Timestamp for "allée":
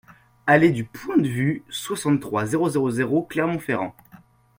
0.47-0.71